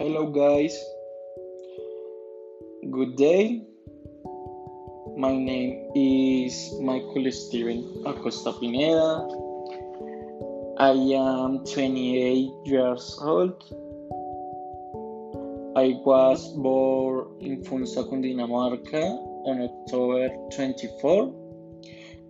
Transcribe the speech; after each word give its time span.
Hello, 0.00 0.32
guys. 0.32 0.72
Good 2.90 3.16
day. 3.16 3.66
My 5.14 5.36
name 5.36 5.92
is 5.94 6.72
Michael 6.80 7.28
Stiven 7.38 7.84
Acosta 8.06 8.54
Pineda. 8.54 9.28
I 10.78 10.92
am 11.20 11.66
28 11.66 12.48
years 12.64 13.18
old. 13.20 13.62
I 15.76 16.00
was 16.02 16.48
born 16.56 17.36
in 17.42 17.62
Funza, 17.62 18.02
Cundinamarca 18.08 19.18
on 19.44 19.60
October 19.68 20.30
24, 20.56 21.26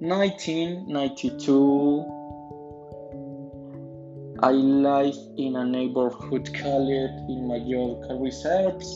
1992. 0.01 2.20
I 4.43 4.53
live 4.53 5.17
in 5.37 5.55
a 5.55 5.67
neighborhood 5.67 6.49
called 6.59 6.89
in 6.89 7.47
Mallorca 7.47 8.15
Reserves. 8.15 8.89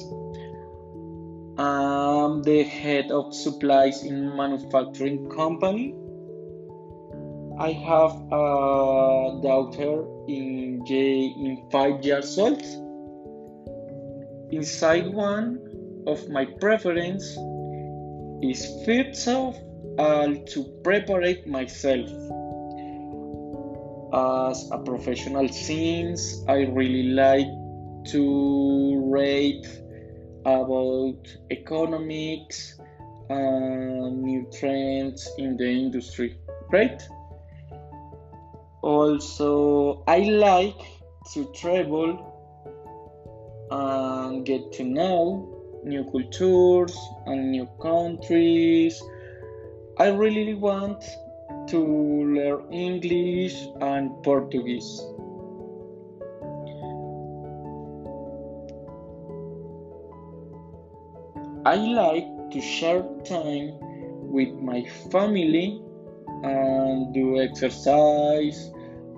I'm 1.59 2.43
the 2.43 2.63
head 2.63 3.11
of 3.11 3.35
supplies 3.35 4.05
in 4.05 4.35
manufacturing 4.35 5.29
company. 5.29 5.95
I 7.59 7.73
have 7.73 8.13
a 8.33 9.39
daughter 9.43 10.07
in 10.29 10.83
J 10.87 11.27
in 11.37 11.69
five 11.71 12.03
years 12.03 12.39
old. 12.39 12.63
Inside 14.51 15.13
one 15.13 15.61
of 16.07 16.27
my 16.31 16.47
preference 16.47 17.37
is 18.43 18.65
first 18.87 19.29
of 19.29 19.59
all 19.99 20.35
to 20.37 20.65
prepare 20.83 21.37
myself 21.47 22.09
as 24.15 24.71
a 24.71 24.79
professional 24.79 25.49
since 25.49 26.45
I 26.47 26.63
really 26.67 27.15
like 27.15 27.49
to 28.13 29.11
read 29.13 29.67
about 30.45 31.19
economics 31.51 32.79
and 33.29 34.23
new 34.23 34.47
trends 34.57 35.29
in 35.39 35.57
the 35.57 35.69
industry. 35.69 36.37
Right? 36.71 37.03
Also, 38.83 40.05
I 40.07 40.19
like 40.19 40.81
to 41.33 41.51
travel 41.55 42.31
and 43.71 44.47
get 44.47 44.73
to 44.75 44.85
know 44.85 45.81
new 45.83 46.05
cultures 46.05 46.97
and 47.27 47.51
new 47.51 47.67
countries. 47.81 49.03
I 49.99 50.09
really 50.09 50.55
want 50.55 51.03
to 51.69 51.79
learn 51.79 52.73
English 52.73 53.57
and 53.81 54.11
Portuguese. 54.23 55.01
I 61.67 61.77
like 61.77 62.51
to 62.51 62.61
share 62.61 63.03
time 63.25 63.73
with 64.31 64.53
my 64.61 64.85
family 65.11 65.81
and 66.43 67.15
do 67.15 67.41
exercise. 67.41 68.71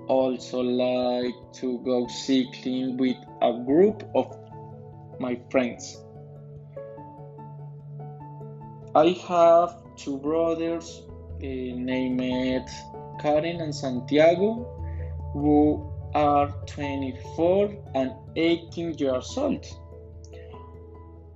Also, 0.07 0.61
like 0.61 1.35
to 1.55 1.79
go 1.79 2.07
cycling 2.07 2.95
with 2.95 3.17
a 3.41 3.51
group 3.65 4.03
of 4.15 4.33
my 5.19 5.37
friends. 5.51 5.97
I 8.95 9.09
have 9.27 9.75
two 9.97 10.17
brothers 10.17 11.06
uh, 11.37 11.75
named 11.75 12.67
Karen 13.19 13.61
and 13.61 13.73
Santiago, 13.73 14.65
who 15.33 15.91
are 16.13 16.49
24 16.65 17.75
and 17.93 18.11
18 18.35 18.97
years 18.97 19.37
old. 19.37 19.65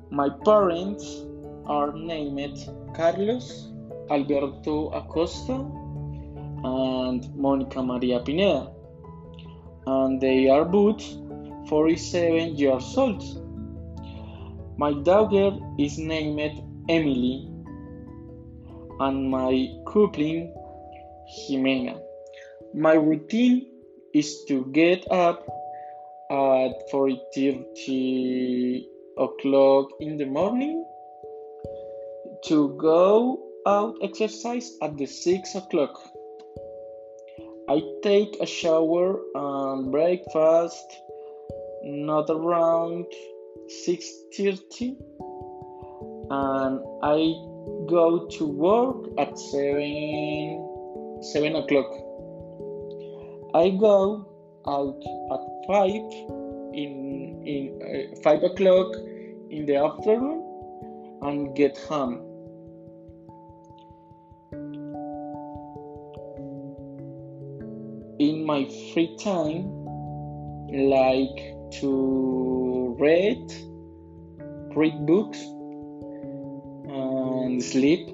My 0.09 0.30
parents 0.44 1.24
are 1.66 1.94
named 1.94 2.58
Carlos 2.96 3.70
Alberto 4.09 4.90
Acosta 4.90 5.53
and 6.64 7.36
Monica 7.36 7.84
Maria 7.84 8.20
Pineda, 8.20 8.72
and 9.86 10.20
they 10.20 10.50
are 10.50 10.66
both 10.66 11.02
47 11.70 12.56
years 12.56 12.97
old. 12.97 13.24
My 14.78 14.94
daughter 14.94 15.58
is 15.78 16.00
named 16.00 16.64
Emily 16.90 17.51
and 19.02 19.32
my 19.32 19.68
coupling 19.86 20.54
Jimena. 21.34 22.00
My 22.74 22.94
routine 22.94 23.66
is 24.14 24.46
to 24.48 24.66
get 24.74 25.10
up 25.12 25.42
at 26.30 26.72
4:30 26.92 28.86
o'clock 29.18 29.90
in 30.00 30.18
the 30.18 30.26
morning 30.26 30.86
to 32.46 32.76
go 32.78 33.40
out 33.66 33.96
exercise 34.02 34.78
at 34.82 34.98
the 34.98 35.06
6 35.06 35.56
o'clock. 35.56 35.96
I 37.70 37.82
take 38.04 38.38
a 38.40 38.46
shower 38.46 39.20
and 39.36 39.92
breakfast 39.92 40.88
not 41.84 42.30
around 42.30 43.06
6:30 43.86 44.96
and 46.30 46.80
I 47.02 47.51
go 47.88 48.28
to 48.28 48.46
work 48.48 49.08
at 49.18 49.38
7 49.38 51.20
7 51.22 51.56
o'clock. 51.56 51.92
I 53.54 53.70
go 53.70 54.26
out 54.68 55.02
at 55.34 55.44
5 55.68 55.92
in 56.74 57.44
in 57.46 57.82
uh, 57.82 58.22
5 58.24 58.44
o'clock 58.44 58.96
in 59.50 59.66
the 59.66 59.76
afternoon 59.76 60.42
and 61.22 61.56
get 61.56 61.78
home. 61.78 62.28
In 68.20 68.46
my 68.46 68.66
free 68.94 69.18
time, 69.18 69.82
like 70.72 71.40
to 71.80 72.96
read, 73.00 73.54
read 74.76 75.06
books, 75.06 75.44
and 77.44 77.63
sleep, 77.63 78.07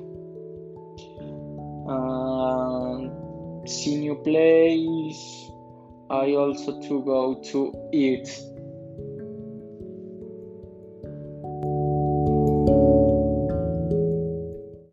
and 1.88 3.70
see 3.70 3.98
new 3.98 4.16
place. 4.16 5.52
I 6.10 6.36
also 6.36 6.80
to 6.82 7.04
go 7.04 7.42
to 7.52 7.90
eat 7.92 8.30